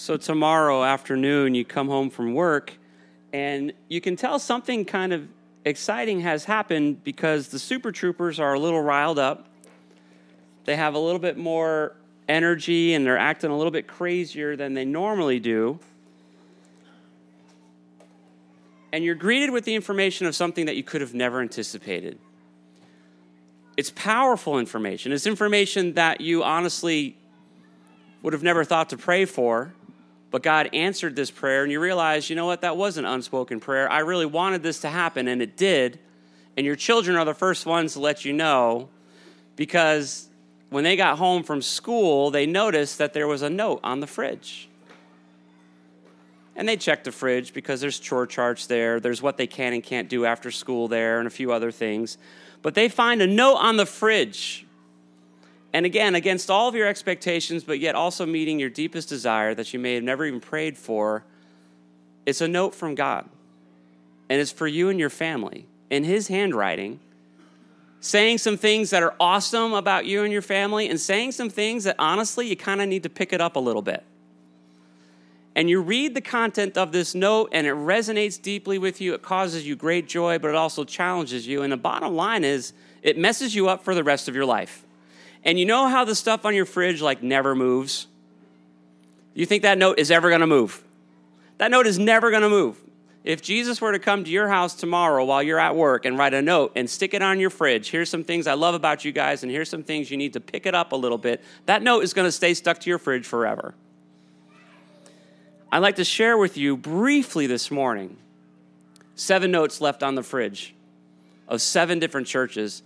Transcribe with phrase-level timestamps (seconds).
[0.00, 2.72] So, tomorrow afternoon, you come home from work
[3.32, 5.26] and you can tell something kind of
[5.64, 9.48] exciting has happened because the Super Troopers are a little riled up.
[10.66, 11.96] They have a little bit more
[12.28, 15.80] energy and they're acting a little bit crazier than they normally do.
[18.92, 22.20] And you're greeted with the information of something that you could have never anticipated.
[23.76, 25.10] It's powerful information.
[25.10, 27.16] It's information that you honestly
[28.22, 29.74] would have never thought to pray for,
[30.30, 33.60] but God answered this prayer, and you realize, you know what, that was an unspoken
[33.60, 33.90] prayer.
[33.90, 35.98] I really wanted this to happen, and it did.
[36.56, 38.88] And your children are the first ones to let you know
[39.56, 40.28] because
[40.70, 44.06] when they got home from school, they noticed that there was a note on the
[44.06, 44.68] fridge.
[46.54, 49.82] And they checked the fridge because there's chore charts there, there's what they can and
[49.82, 52.18] can't do after school there, and a few other things.
[52.60, 54.66] But they find a note on the fridge
[55.72, 59.72] and again, against all of your expectations, but yet also meeting your deepest desire that
[59.72, 61.24] you may have never even prayed for,
[62.24, 63.28] it's a note from God.
[64.30, 67.00] And it's for you and your family in His handwriting,
[68.00, 71.84] saying some things that are awesome about you and your family, and saying some things
[71.84, 74.04] that honestly you kind of need to pick it up a little bit.
[75.54, 79.14] And you read the content of this note, and it resonates deeply with you.
[79.14, 81.62] It causes you great joy, but it also challenges you.
[81.62, 84.84] And the bottom line is, it messes you up for the rest of your life.
[85.44, 88.06] And you know how the stuff on your fridge like never moves?
[89.34, 90.82] You think that note is ever going to move?
[91.58, 92.76] That note is never going to move.
[93.24, 96.34] If Jesus were to come to your house tomorrow while you're at work and write
[96.34, 99.12] a note and stick it on your fridge, here's some things I love about you
[99.12, 101.82] guys, and here's some things you need to pick it up a little bit, that
[101.82, 103.74] note is going to stay stuck to your fridge forever.
[105.70, 108.16] I'd like to share with you briefly this morning
[109.14, 110.74] seven notes left on the fridge
[111.48, 112.82] of seven different churches.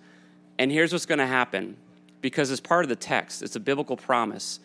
[0.58, 1.76] And here's what's going to happen
[2.22, 4.60] because it's part of the text, it's a biblical promise.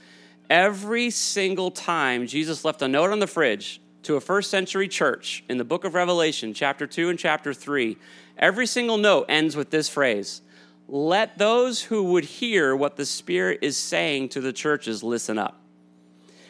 [0.49, 5.43] Every single time Jesus left a note on the fridge to a first century church
[5.49, 7.97] in the book of Revelation, chapter 2 and chapter 3,
[8.37, 10.41] every single note ends with this phrase
[10.87, 15.59] Let those who would hear what the Spirit is saying to the churches listen up.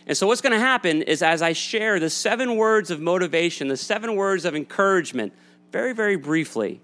[0.06, 3.68] And so, what's going to happen is as I share the seven words of motivation,
[3.68, 5.34] the seven words of encouragement,
[5.72, 6.80] very, very briefly,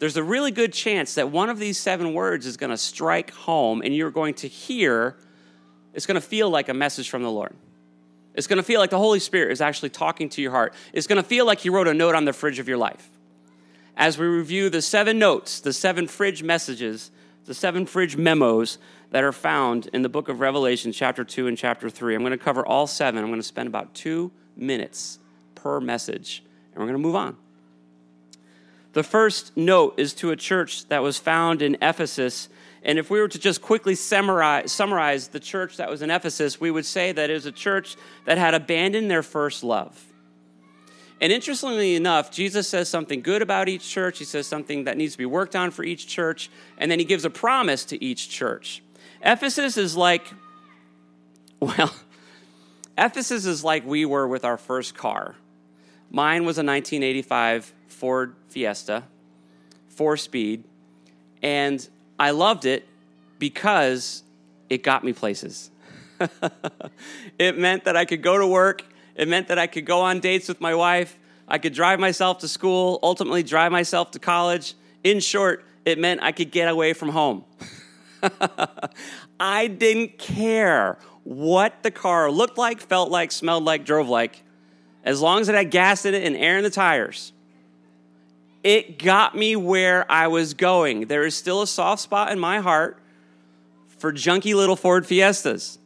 [0.00, 3.30] there's a really good chance that one of these seven words is going to strike
[3.32, 5.16] home and you're going to hear,
[5.92, 7.54] it's going to feel like a message from the Lord.
[8.34, 10.72] It's going to feel like the Holy Spirit is actually talking to your heart.
[10.94, 13.10] It's going to feel like He wrote a note on the fridge of your life.
[13.94, 17.10] As we review the seven notes, the seven fridge messages,
[17.44, 18.78] the seven fridge memos
[19.10, 22.30] that are found in the book of Revelation, chapter 2 and chapter 3, I'm going
[22.30, 23.22] to cover all seven.
[23.22, 25.18] I'm going to spend about two minutes
[25.54, 27.36] per message, and we're going to move on.
[28.92, 32.48] The first note is to a church that was found in Ephesus.
[32.82, 36.60] And if we were to just quickly summarize, summarize, the church that was in Ephesus,
[36.60, 40.06] we would say that it was a church that had abandoned their first love.
[41.20, 44.18] And interestingly enough, Jesus says something good about each church.
[44.18, 46.50] He says something that needs to be worked on for each church.
[46.78, 48.82] And then he gives a promise to each church.
[49.22, 50.26] Ephesus is like,
[51.60, 51.94] well,
[52.96, 55.36] Ephesus is like we were with our first car.
[56.10, 59.04] Mine was a 1985 Ford Fiesta,
[59.90, 60.64] four speed,
[61.42, 61.86] and
[62.18, 62.88] I loved it
[63.38, 64.22] because
[64.70, 65.70] it got me places.
[67.38, 70.18] it meant that I could go to work, it meant that I could go on
[70.18, 74.72] dates with my wife, I could drive myself to school, ultimately drive myself to college.
[75.04, 77.44] In short, it meant I could get away from home.
[79.38, 84.42] I didn't care what the car looked like, felt like, smelled like, drove like,
[85.04, 87.34] as long as it had gas in it and air in the tires
[88.62, 91.06] it got me where I was going.
[91.06, 92.98] There is still a soft spot in my heart
[93.98, 95.78] for junky little Ford Fiestas.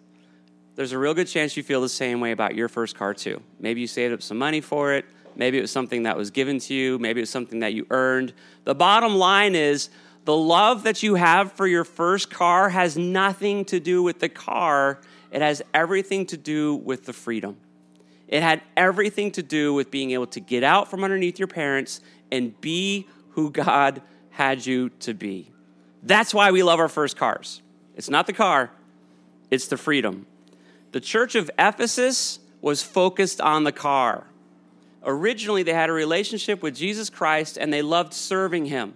[0.76, 3.40] There's a real good chance you feel the same way about your first car, too.
[3.60, 5.04] Maybe you saved up some money for it.
[5.36, 6.98] Maybe it was something that was given to you.
[6.98, 8.32] Maybe it was something that you earned.
[8.64, 9.88] The bottom line is
[10.24, 14.28] the love that you have for your first car has nothing to do with the
[14.28, 17.56] car, it has everything to do with the freedom.
[18.34, 22.01] It had everything to do with being able to get out from underneath your parents
[22.33, 25.53] and be who God had you to be.
[26.03, 27.63] That's why we love our first cars.
[27.95, 28.72] It's not the car,
[29.53, 30.27] it's the freedom.
[30.91, 34.27] The church of Ephesus was focused on the car.
[35.04, 38.95] Originally, they had a relationship with Jesus Christ and they loved serving him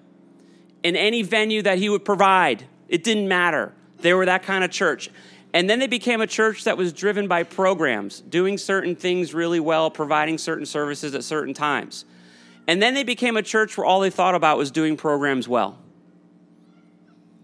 [0.83, 2.65] in any venue that he would provide.
[2.89, 3.73] It didn't matter.
[4.01, 5.11] They were that kind of church.
[5.55, 9.61] And then they became a church that was driven by programs, doing certain things really
[9.61, 12.05] well, providing certain services at certain times.
[12.67, 15.79] And then they became a church where all they thought about was doing programs well.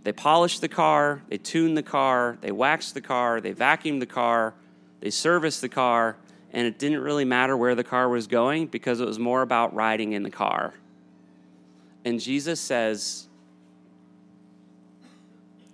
[0.02, 4.06] They polished the car, they tuned the car, they waxed the car, they vacuumed the
[4.06, 4.52] car,
[5.00, 6.16] they serviced the car,
[6.52, 9.74] and it didn't really matter where the car was going because it was more about
[9.74, 10.74] riding in the car.
[12.04, 13.28] And Jesus says,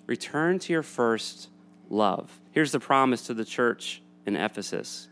[0.06, 1.49] Return to your first
[1.90, 2.40] love.
[2.52, 5.08] Here's the promise to the church in Ephesus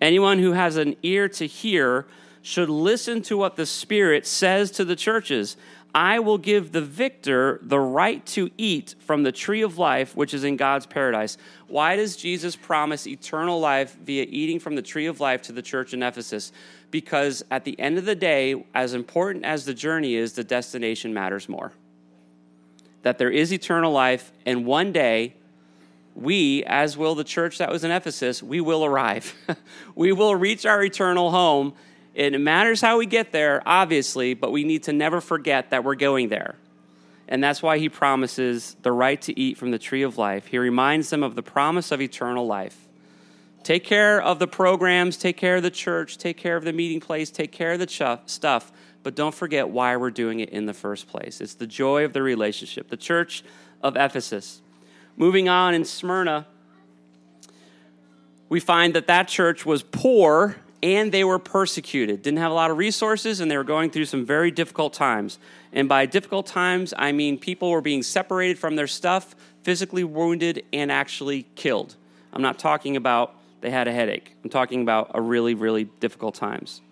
[0.00, 2.06] Anyone who has an ear to hear
[2.42, 5.56] should listen to what the Spirit says to the churches.
[5.94, 10.34] I will give the victor the right to eat from the tree of life, which
[10.34, 11.38] is in God's paradise.
[11.68, 15.62] Why does Jesus promise eternal life via eating from the tree of life to the
[15.62, 16.52] church in Ephesus?
[16.90, 21.14] Because at the end of the day, as important as the journey is, the destination
[21.14, 21.72] matters more.
[23.00, 25.35] That there is eternal life, and one day,
[26.16, 29.34] we, as will the church that was in Ephesus, we will arrive.
[29.94, 31.74] we will reach our eternal home
[32.16, 35.96] it matters how we get there, obviously, but we need to never forget that we're
[35.96, 36.56] going there.
[37.28, 40.46] And that's why he promises the right to eat from the tree of life.
[40.46, 42.88] He reminds them of the promise of eternal life.
[43.64, 47.00] Take care of the programs, take care of the church, take care of the meeting
[47.00, 48.72] place, take care of the stuff,
[49.02, 51.42] but don't forget why we're doing it in the first place.
[51.42, 52.88] It's the joy of the relationship.
[52.88, 53.44] The church
[53.82, 54.62] of Ephesus.
[55.16, 56.46] Moving on in Smyrna,
[58.48, 62.22] we find that that church was poor and they were persecuted.
[62.22, 65.38] Didn't have a lot of resources, and they were going through some very difficult times.
[65.72, 70.64] And by difficult times, I mean people were being separated from their stuff, physically wounded,
[70.72, 71.96] and actually killed.
[72.32, 74.36] I'm not talking about they had a headache.
[74.44, 76.82] I'm talking about a really, really difficult times.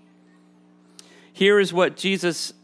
[1.33, 2.55] Here is what Jesus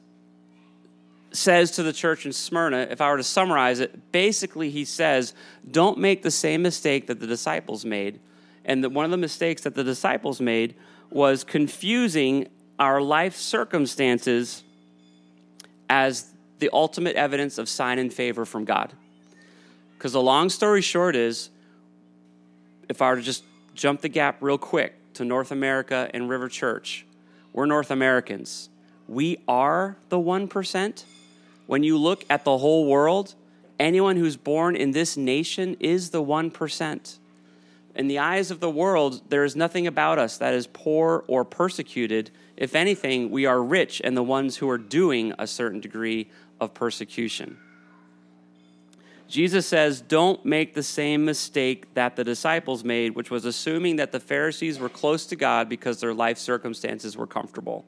[1.32, 5.34] says to the church in Smyrna, if I were to summarize it, basically he says,
[5.70, 8.20] Don't make the same mistake that the disciples made.
[8.64, 10.74] And that one of the mistakes that the disciples made
[11.10, 12.48] was confusing
[12.78, 14.64] our life circumstances
[15.88, 18.92] as the ultimate evidence of sign and favor from God.
[19.96, 21.50] Because the long story short is,
[22.88, 23.44] if I were to just
[23.74, 27.06] jump the gap real quick to North America and River Church,
[27.52, 28.68] we're North Americans.
[29.08, 31.04] We are the 1%.
[31.70, 33.36] When you look at the whole world,
[33.78, 37.18] anyone who's born in this nation is the 1%
[37.94, 41.44] in the eyes of the world, there is nothing about us that is poor or
[41.44, 42.32] persecuted.
[42.56, 46.28] If anything, we are rich and the ones who are doing a certain degree
[46.60, 47.56] of persecution.
[49.28, 54.10] Jesus says, Don't make the same mistake that the disciples made, which was assuming that
[54.10, 57.84] the Pharisees were close to God because their life circumstances were comfortable.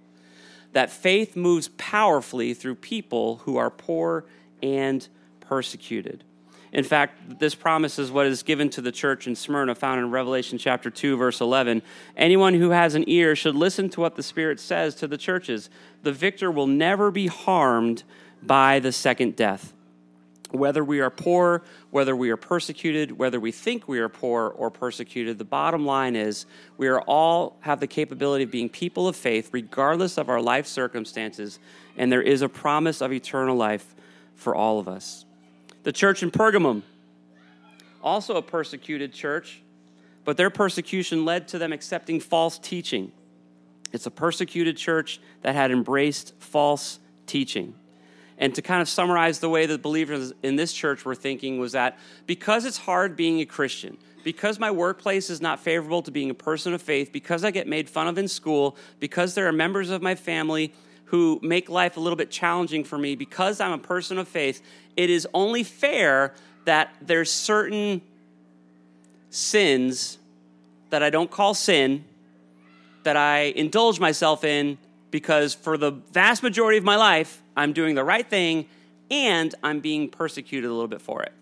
[0.72, 4.24] That faith moves powerfully through people who are poor
[4.62, 5.06] and
[5.40, 6.24] persecuted.
[6.72, 10.10] In fact, this promise is what is given to the church in Smyrna, found in
[10.10, 11.82] Revelation chapter 2, verse 11.
[12.16, 15.68] Anyone who has an ear should listen to what the Spirit says to the churches.
[16.02, 18.04] The victor will never be harmed
[18.42, 19.74] by the second death.
[20.52, 24.70] Whether we are poor, whether we are persecuted, whether we think we are poor or
[24.70, 26.44] persecuted, the bottom line is
[26.76, 30.66] we are all have the capability of being people of faith, regardless of our life
[30.66, 31.58] circumstances,
[31.96, 33.94] and there is a promise of eternal life
[34.34, 35.24] for all of us.
[35.84, 36.82] The church in Pergamum,
[38.02, 39.62] also a persecuted church,
[40.24, 43.10] but their persecution led to them accepting false teaching.
[43.92, 47.74] It's a persecuted church that had embraced false teaching.
[48.42, 51.72] And to kind of summarize the way the believers in this church were thinking was
[51.72, 51.96] that
[52.26, 56.34] because it's hard being a Christian, because my workplace is not favorable to being a
[56.34, 59.90] person of faith, because I get made fun of in school, because there are members
[59.90, 60.72] of my family
[61.04, 64.60] who make life a little bit challenging for me, because I'm a person of faith,
[64.96, 66.34] it is only fair
[66.64, 68.02] that there's certain
[69.30, 70.18] sins
[70.90, 72.04] that I don't call sin
[73.04, 74.78] that I indulge myself in
[75.12, 78.66] because for the vast majority of my life, I'm doing the right thing
[79.10, 81.32] and I'm being persecuted a little bit for it.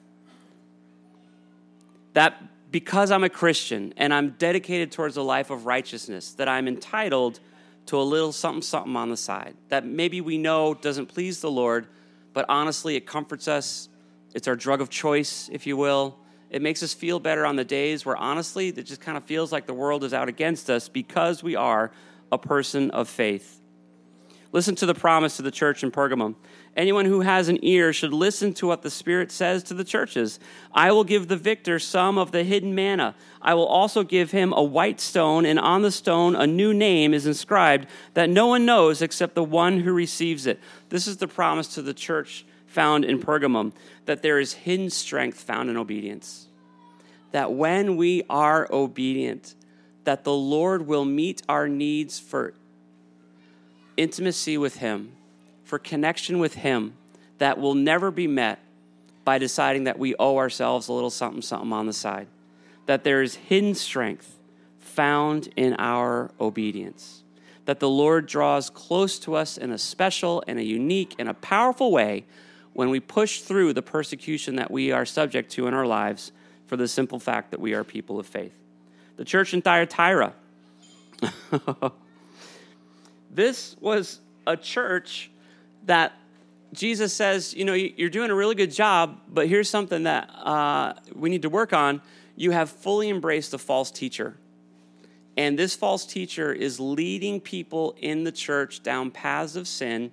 [2.15, 6.69] That because I'm a Christian and I'm dedicated towards a life of righteousness, that I'm
[6.69, 7.41] entitled
[7.87, 11.51] to a little something something on the side that maybe we know doesn't please the
[11.51, 11.87] Lord,
[12.33, 13.89] but honestly, it comforts us.
[14.35, 16.17] It's our drug of choice, if you will.
[16.51, 19.53] It makes us feel better on the days where honestly, it just kind of feels
[19.53, 21.91] like the world is out against us because we are
[22.31, 23.60] a person of faith.
[24.53, 26.35] Listen to the promise to the church in Pergamum.
[26.77, 30.41] Anyone who has an ear should listen to what the Spirit says to the churches.
[30.73, 33.15] I will give the victor some of the hidden manna.
[33.41, 37.15] I will also give him a white stone, and on the stone a new name
[37.15, 40.59] is inscribed that no one knows except the one who receives it.
[40.89, 43.73] This is the promise to the church found in Pergamum
[44.07, 46.49] that there is hidden strength found in obedience.
[47.31, 49.55] That when we are obedient,
[50.05, 52.55] that the Lord will meet our needs for
[53.97, 55.13] intimacy with him
[55.71, 56.95] for connection with Him
[57.39, 58.59] that will never be met
[59.25, 62.27] by deciding that we owe ourselves a little something, something on the side.
[62.87, 64.37] That there is hidden strength
[64.81, 67.23] found in our obedience.
[67.67, 71.35] That the Lord draws close to us in a special and a unique and a
[71.35, 72.25] powerful way
[72.73, 76.33] when we push through the persecution that we are subject to in our lives
[76.67, 78.59] for the simple fact that we are people of faith.
[79.19, 80.33] The church in Thyatira.
[83.31, 85.31] this was a church
[85.87, 86.13] that
[86.73, 90.95] Jesus says, you know, you're doing a really good job, but here's something that uh,
[91.15, 92.01] we need to work on.
[92.37, 94.37] You have fully embraced a false teacher.
[95.37, 100.11] And this false teacher is leading people in the church down paths of sin,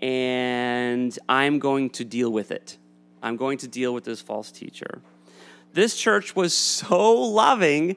[0.00, 2.78] and I'm going to deal with it.
[3.22, 5.00] I'm going to deal with this false teacher.
[5.72, 7.96] This church was so loving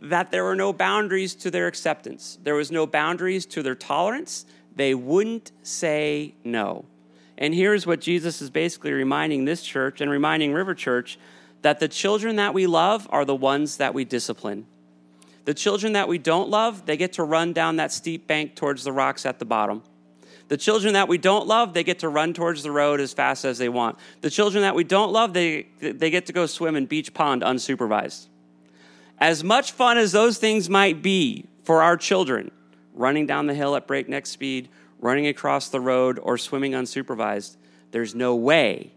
[0.00, 4.46] that there were no boundaries to their acceptance, there was no boundaries to their tolerance.
[4.74, 6.84] They wouldn't say no.
[7.36, 11.18] And here's what Jesus is basically reminding this church and reminding River Church
[11.62, 14.66] that the children that we love are the ones that we discipline.
[15.44, 18.84] The children that we don't love, they get to run down that steep bank towards
[18.84, 19.82] the rocks at the bottom.
[20.48, 23.44] The children that we don't love, they get to run towards the road as fast
[23.44, 23.98] as they want.
[24.20, 27.42] The children that we don't love, they, they get to go swim in Beach Pond
[27.42, 28.28] unsupervised.
[29.20, 32.50] As much fun as those things might be for our children,
[32.94, 34.68] running down the hill at breakneck speed,
[35.00, 37.56] running across the road, or swimming unsupervised,
[37.90, 38.92] there's no way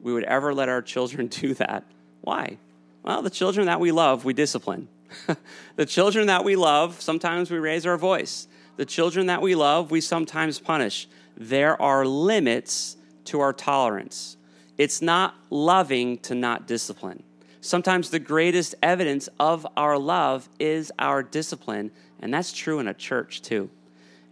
[0.00, 1.84] we would ever let our children do that.
[2.22, 2.58] Why?
[3.02, 4.88] Well, the children that we love, we discipline.
[5.76, 8.46] the children that we love, sometimes we raise our voice.
[8.76, 11.08] The children that we love, we sometimes punish.
[11.36, 14.36] There are limits to our tolerance.
[14.78, 17.22] It's not loving to not discipline.
[17.64, 22.92] Sometimes the greatest evidence of our love is our discipline, and that's true in a
[22.92, 23.70] church too.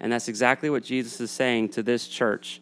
[0.00, 2.60] And that's exactly what Jesus is saying to this church.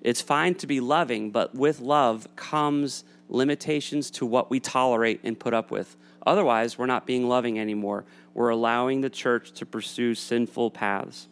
[0.00, 5.38] It's fine to be loving, but with love comes limitations to what we tolerate and
[5.38, 5.96] put up with.
[6.26, 8.04] Otherwise, we're not being loving anymore.
[8.34, 11.28] We're allowing the church to pursue sinful paths.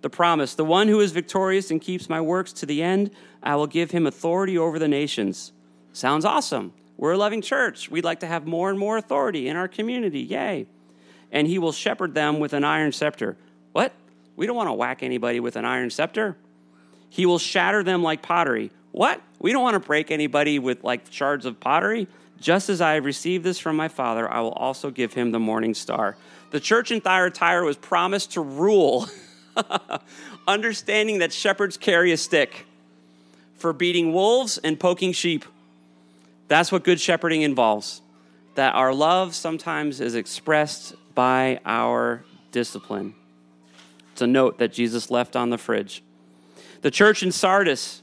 [0.00, 3.12] The promise the one who is victorious and keeps my works to the end,
[3.44, 5.52] I will give him authority over the nations.
[5.92, 6.72] Sounds awesome.
[6.98, 7.90] We're a loving church.
[7.90, 10.20] We'd like to have more and more authority in our community.
[10.20, 10.66] Yay.
[11.30, 13.36] And he will shepherd them with an iron scepter.
[13.72, 13.92] What?
[14.36, 16.36] We don't want to whack anybody with an iron scepter.
[17.08, 18.72] He will shatter them like pottery.
[18.90, 19.22] What?
[19.38, 22.08] We don't want to break anybody with like shards of pottery.
[22.40, 25.38] Just as I have received this from my Father, I will also give him the
[25.38, 26.16] morning star.
[26.50, 29.08] The church in Thyatira was promised to rule,
[30.48, 32.66] understanding that shepherds carry a stick
[33.54, 35.44] for beating wolves and poking sheep.
[36.48, 38.02] That's what good shepherding involves.
[38.54, 43.14] That our love sometimes is expressed by our discipline.
[44.12, 46.02] It's a note that Jesus left on the fridge.
[46.80, 48.02] The church in Sardis,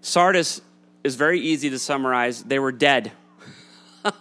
[0.00, 0.60] Sardis
[1.04, 2.42] is very easy to summarize.
[2.42, 3.12] They were dead.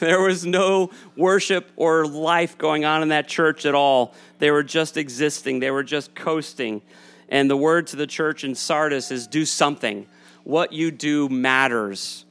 [0.00, 4.14] there was no worship or life going on in that church at all.
[4.38, 6.82] They were just existing, they were just coasting.
[7.28, 10.06] And the word to the church in Sardis is do something.
[10.44, 12.23] What you do matters.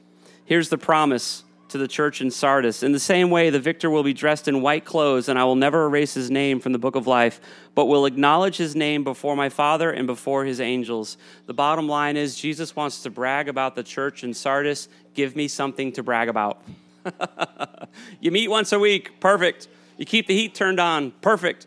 [0.46, 2.82] Here's the promise to the church in Sardis.
[2.82, 5.56] In the same way, the victor will be dressed in white clothes, and I will
[5.56, 7.40] never erase his name from the book of life,
[7.74, 11.16] but will acknowledge his name before my Father and before his angels.
[11.46, 14.88] The bottom line is Jesus wants to brag about the church in Sardis.
[15.14, 16.62] Give me something to brag about.
[18.20, 19.66] you meet once a week, perfect.
[19.96, 21.66] You keep the heat turned on, perfect.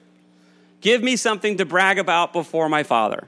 [0.81, 3.27] Give me something to brag about before my Father.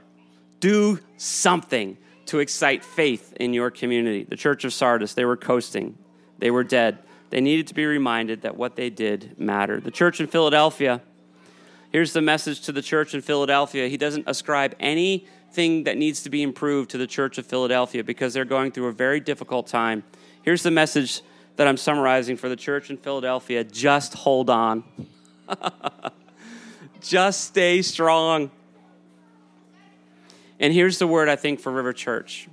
[0.60, 1.98] Do something
[2.30, 4.22] to excite faith in your community.
[4.22, 5.98] The church of Sardis, they were coasting.
[6.38, 6.98] They were dead.
[7.30, 9.82] They needed to be reminded that what they did mattered.
[9.82, 11.00] The church in Philadelphia,
[11.90, 13.88] here's the message to the church in Philadelphia.
[13.88, 18.32] He doesn't ascribe anything that needs to be improved to the church of Philadelphia because
[18.32, 20.04] they're going through a very difficult time.
[20.42, 21.22] Here's the message
[21.56, 24.84] that I'm summarizing for the church in Philadelphia just hold on.
[27.00, 28.52] just stay strong.
[30.60, 32.46] And here's the word I think for River Church.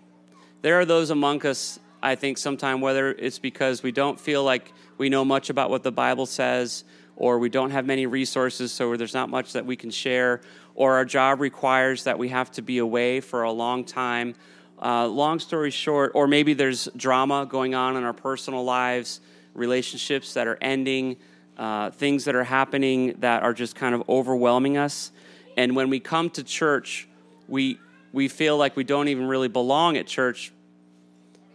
[0.63, 4.71] There are those among us I think sometimes whether it's because we don't feel like
[4.97, 6.83] we know much about what the Bible says,
[7.15, 10.41] or we don't have many resources, so there's not much that we can share,
[10.75, 14.35] or our job requires that we have to be away for a long time.
[14.79, 19.19] Uh, long story short, or maybe there's drama going on in our personal lives,
[19.55, 21.17] relationships that are ending,
[21.57, 25.11] uh, things that are happening that are just kind of overwhelming us.
[25.57, 27.07] And when we come to church,
[27.47, 27.79] we
[28.13, 30.51] we feel like we don't even really belong at church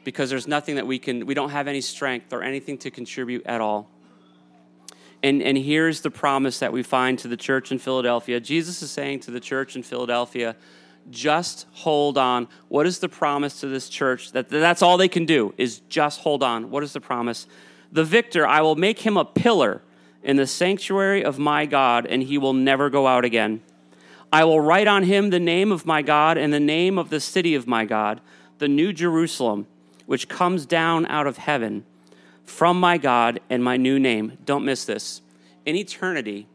[0.05, 3.47] because there's nothing that we can, we don't have any strength or anything to contribute
[3.47, 3.89] at all.
[5.23, 8.41] And, and here's the promise that we find to the church in Philadelphia.
[8.41, 10.57] Jesus is saying to the church in Philadelphia,
[11.11, 12.49] just hold on.
[12.69, 14.33] What is the promise to this church?
[14.33, 16.71] That that's all they can do is just hold on.
[16.71, 17.47] What is the promise?
[17.93, 19.83] The victor, I will make him a pillar
[20.23, 23.63] in the sanctuary of my God, and he will never go out again.
[24.33, 27.21] I will write on him the name of my God and the name of the
[27.21, 28.21] city of my God,
[28.59, 29.67] the new Jerusalem,
[30.07, 31.85] which comes down out of heaven
[32.45, 34.39] from my God and my new name.
[34.45, 35.21] Don't miss this.
[35.67, 36.49] In eternity,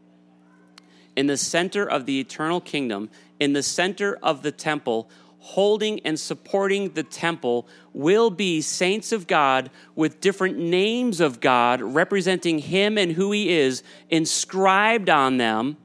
[1.14, 5.08] in the center of the eternal kingdom, in the center of the temple,
[5.38, 11.80] holding and supporting the temple will be saints of God with different names of God
[11.80, 15.76] representing Him and who He is inscribed on them.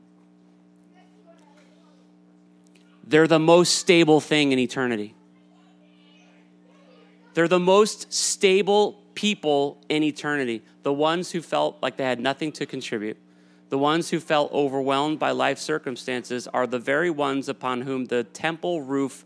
[3.04, 5.16] They're the most stable thing in eternity.
[7.34, 10.64] They're the most stable people in eternity.
[10.84, 13.18] The ones who felt like they had nothing to contribute.
[13.70, 18.24] The ones who felt overwhelmed by life circumstances are the very ones upon whom the
[18.24, 19.26] temple roof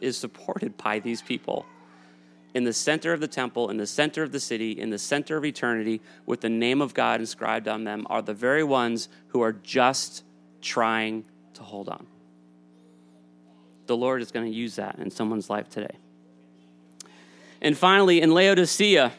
[0.00, 1.64] is supported by these people
[2.54, 5.36] in the center of the temple, in the center of the city, in the center
[5.36, 9.40] of eternity, with the name of God inscribed on them, are the very ones who
[9.42, 10.22] are just
[10.62, 12.06] trying to hold on.
[13.86, 15.96] The Lord is going to use that in someone's life today.
[17.60, 19.12] And finally, in Laodicea,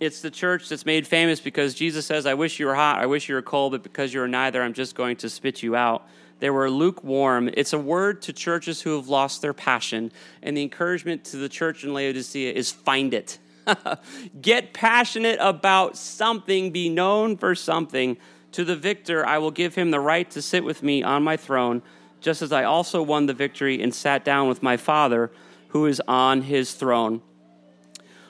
[0.00, 3.06] it's the church that's made famous because Jesus says, I wish you were hot, I
[3.06, 6.06] wish you were cold, but because you're neither, I'm just going to spit you out.
[6.40, 7.48] They were lukewarm.
[7.54, 10.10] It's a word to churches who have lost their passion.
[10.42, 13.38] And the encouragement to the church in Laodicea is find it.
[14.42, 18.16] Get passionate about something, be known for something.
[18.52, 21.36] To the victor, I will give him the right to sit with me on my
[21.36, 21.80] throne,
[22.22, 25.30] just as I also won the victory and sat down with my Father
[25.68, 27.22] who is on his throne.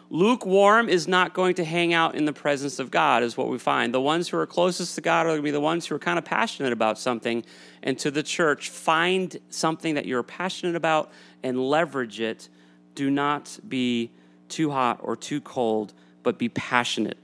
[0.08, 3.58] Lukewarm is not going to hang out in the presence of God, is what we
[3.58, 3.94] find.
[3.94, 5.98] The ones who are closest to God are going to be the ones who are
[5.98, 7.42] kind of passionate about something.
[7.82, 11.10] And to the church, find something that you're passionate about
[11.42, 12.50] and leverage it.
[12.94, 14.10] Do not be
[14.50, 17.16] too hot or too cold, but be passionate.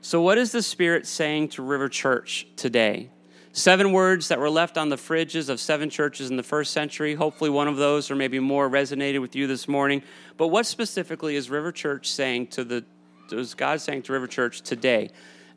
[0.00, 3.08] So, what is the Spirit saying to River Church today?
[3.54, 7.14] Seven words that were left on the fridges of seven churches in the first century.
[7.14, 10.02] Hopefully, one of those or maybe more resonated with you this morning.
[10.38, 12.84] But what specifically is River Church saying to the,
[13.30, 15.10] is God saying to River Church today?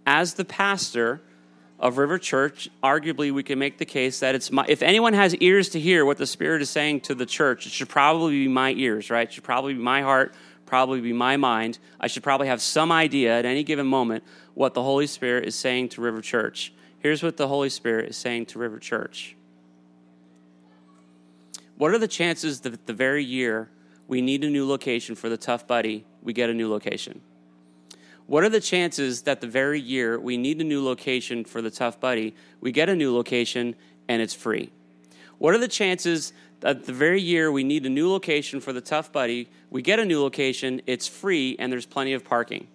[0.05, 1.21] As the pastor
[1.79, 5.34] of River Church, arguably we can make the case that it's my, if anyone has
[5.36, 8.47] ears to hear what the Spirit is saying to the church, it should probably be
[8.49, 9.29] my ears, right?
[9.29, 10.34] It should probably be my heart,
[10.65, 11.79] probably be my mind.
[11.97, 15.55] I should probably have some idea at any given moment what the Holy Spirit is
[15.55, 16.73] saying to River Church.
[17.05, 19.35] Here's what the Holy Spirit is saying to River Church.
[21.77, 23.69] What are the chances that the very year
[24.07, 27.21] we need a new location for the Tough Buddy, we get a new location?
[28.25, 31.69] What are the chances that the very year we need a new location for the
[31.69, 33.75] Tough Buddy, we get a new location
[34.07, 34.71] and it's free?
[35.37, 38.81] What are the chances that the very year we need a new location for the
[38.81, 42.65] Tough Buddy, we get a new location, it's free, and there's plenty of parking?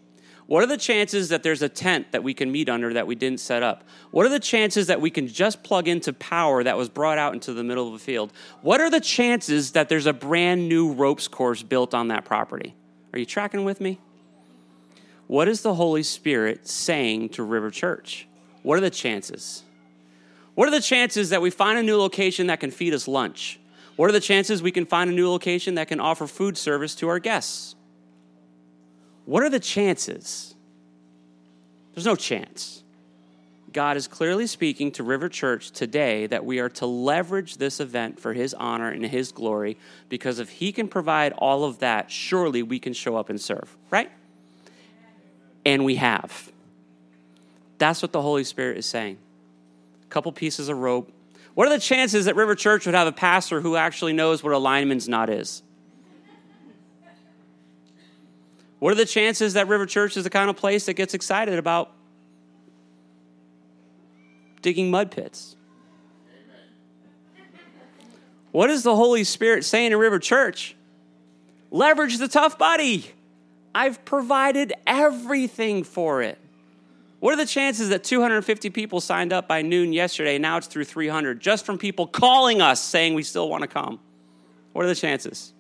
[0.50, 3.14] What are the chances that there's a tent that we can meet under that we
[3.14, 3.84] didn't set up?
[4.10, 7.34] What are the chances that we can just plug into power that was brought out
[7.34, 8.32] into the middle of a field?
[8.60, 12.74] What are the chances that there's a brand new ropes course built on that property?
[13.12, 14.00] Are you tracking with me?
[15.28, 18.26] What is the Holy Spirit saying to River Church?
[18.64, 19.62] What are the chances?
[20.56, 23.60] What are the chances that we find a new location that can feed us lunch?
[23.94, 26.96] What are the chances we can find a new location that can offer food service
[26.96, 27.76] to our guests?
[29.30, 30.56] What are the chances?
[31.94, 32.82] There's no chance.
[33.72, 38.18] God is clearly speaking to River Church today that we are to leverage this event
[38.18, 39.76] for His honor and His glory
[40.08, 43.76] because if He can provide all of that, surely we can show up and serve,
[43.88, 44.10] right?
[45.64, 46.50] And we have.
[47.78, 49.16] That's what the Holy Spirit is saying.
[50.02, 51.08] A couple pieces of rope.
[51.54, 54.52] What are the chances that River Church would have a pastor who actually knows what
[54.52, 55.62] a lineman's knot is?
[58.80, 61.58] What are the chances that River Church is the kind of place that gets excited
[61.58, 61.92] about
[64.62, 65.54] digging mud pits?
[68.52, 70.74] What is the Holy Spirit saying to River Church?
[71.70, 73.06] Leverage the tough buddy.
[73.74, 76.38] I've provided everything for it.
[77.20, 80.38] What are the chances that 250 people signed up by noon yesterday?
[80.38, 84.00] Now it's through 300, just from people calling us saying we still want to come.
[84.72, 85.52] What are the chances?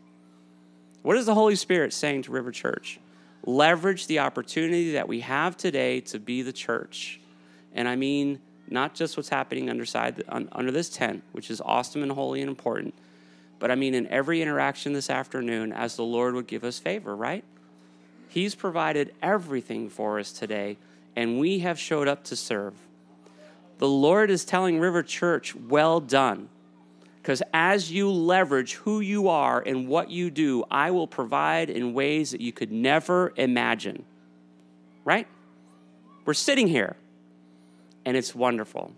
[1.02, 2.98] What is the Holy Spirit saying to River Church?
[3.44, 7.20] Leverage the opportunity that we have today to be the church.
[7.74, 12.12] And I mean, not just what's happening underside, under this tent, which is awesome and
[12.12, 12.94] holy and important,
[13.58, 17.14] but I mean in every interaction this afternoon as the Lord would give us favor,
[17.14, 17.44] right?
[18.28, 20.76] He's provided everything for us today,
[21.16, 22.74] and we have showed up to serve.
[23.78, 26.48] The Lord is telling River Church, well done.
[27.30, 31.94] Because as you leverage who you are and what you do, I will provide in
[31.94, 34.04] ways that you could never imagine.
[35.04, 35.28] Right?
[36.24, 36.96] We're sitting here.
[38.04, 38.92] and it's wonderful.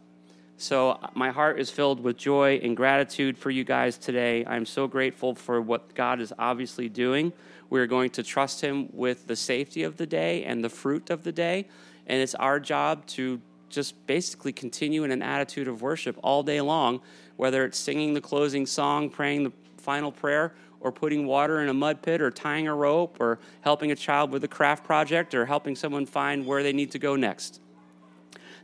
[0.56, 4.46] So, uh, my heart is filled with joy and gratitude for you guys today.
[4.46, 7.34] I'm so grateful for what God is obviously doing.
[7.68, 11.22] We're going to trust Him with the safety of the day and the fruit of
[11.22, 11.68] the day.
[12.06, 16.60] And it's our job to just basically continue in an attitude of worship all day
[16.60, 17.00] long,
[17.36, 21.74] whether it's singing the closing song, praying the final prayer, or putting water in a
[21.74, 25.46] mud pit, or tying a rope, or helping a child with a craft project, or
[25.46, 27.60] helping someone find where they need to go next.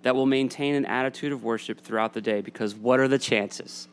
[0.02, 3.88] That will maintain an attitude of worship throughout the day because what are the chances?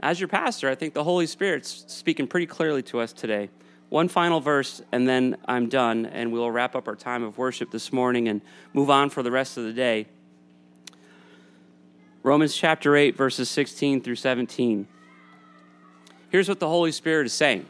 [0.00, 3.50] As your pastor, I think the Holy Spirit's speaking pretty clearly to us today.
[3.90, 7.72] One final verse, and then I'm done, and we'll wrap up our time of worship
[7.72, 8.40] this morning and
[8.72, 10.06] move on for the rest of the day.
[12.22, 14.86] Romans chapter 8, verses 16 through 17.
[16.30, 17.66] Here's what the Holy Spirit is saying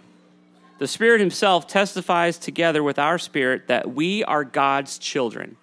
[0.78, 5.56] The Spirit Himself testifies together with our spirit that we are God's children.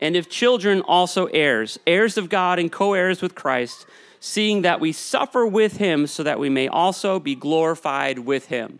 [0.00, 3.86] And if children, also heirs, heirs of God and co heirs with Christ,
[4.20, 8.78] seeing that we suffer with Him so that we may also be glorified with Him.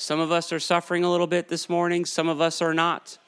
[0.00, 3.18] Some of us are suffering a little bit this morning, some of us are not.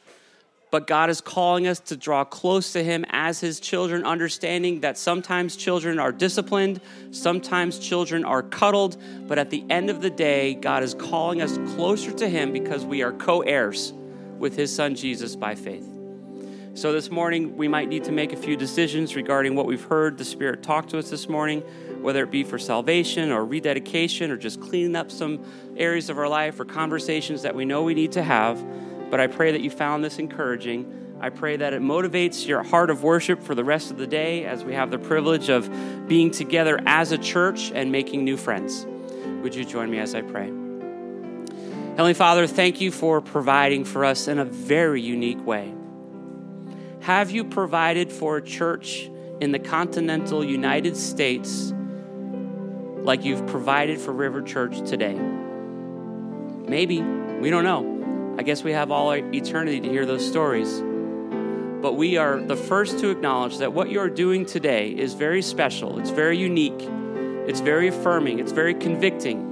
[0.70, 4.96] But God is calling us to draw close to Him as His children, understanding that
[4.96, 6.80] sometimes children are disciplined,
[7.10, 11.58] sometimes children are cuddled, but at the end of the day, God is calling us
[11.74, 13.92] closer to Him because we are co heirs
[14.38, 15.99] with His Son Jesus by faith.
[16.72, 20.16] So, this morning, we might need to make a few decisions regarding what we've heard
[20.16, 21.62] the Spirit talk to us this morning,
[22.00, 25.44] whether it be for salvation or rededication or just cleaning up some
[25.76, 28.64] areas of our life or conversations that we know we need to have.
[29.10, 31.18] But I pray that you found this encouraging.
[31.20, 34.44] I pray that it motivates your heart of worship for the rest of the day
[34.44, 35.68] as we have the privilege of
[36.06, 38.86] being together as a church and making new friends.
[39.42, 40.46] Would you join me as I pray?
[40.46, 45.74] Heavenly Father, thank you for providing for us in a very unique way.
[47.00, 49.10] Have you provided for a church
[49.40, 51.72] in the continental United States
[53.02, 55.14] like you've provided for River Church today?
[56.68, 57.00] Maybe.
[57.00, 58.36] We don't know.
[58.38, 60.82] I guess we have all eternity to hear those stories.
[61.80, 65.98] But we are the first to acknowledge that what you're doing today is very special,
[65.98, 66.86] it's very unique,
[67.48, 69.49] it's very affirming, it's very convicting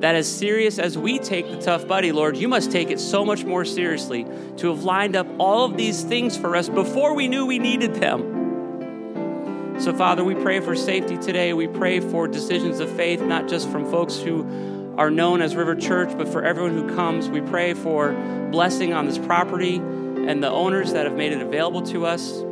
[0.00, 3.24] that as serious as we take the tough buddy, Lord, you must take it so
[3.24, 4.26] much more seriously
[4.56, 7.94] to have lined up all of these things for us before we knew we needed
[7.94, 9.80] them.
[9.80, 11.52] So, Father, we pray for safety today.
[11.52, 15.74] We pray for decisions of faith, not just from folks who are known as River
[15.74, 17.28] Church, but for everyone who comes.
[17.28, 18.12] We pray for
[18.52, 22.44] blessing on this property and the owners that have made it available to us.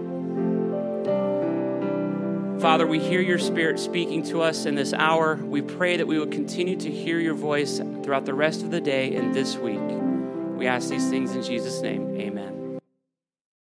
[2.63, 5.35] Father, we hear your spirit speaking to us in this hour.
[5.35, 8.81] We pray that we would continue to hear your voice throughout the rest of the
[8.81, 9.81] day and this week.
[10.57, 12.17] We ask these things in Jesus' name.
[12.21, 12.62] Amen.